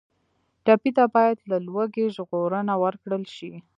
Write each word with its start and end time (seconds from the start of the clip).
ټپي 0.65 0.91
ته 0.97 1.03
باید 1.15 1.37
له 1.49 1.57
لوږې 1.67 2.05
ژغورنه 2.15 2.73
ورکړل 2.83 3.23
شي. 3.35 3.53